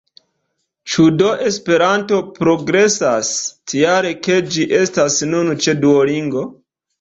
Ĉu 0.93 1.03
do 1.17 1.33
Esperanto 1.49 2.21
pluprogresas, 2.37 3.29
tial 3.75 4.09
ke 4.29 4.39
ĝi 4.57 4.67
estas 4.79 5.19
nun 5.35 5.55
ĉe 5.67 5.77
Duolingo? 5.85 6.45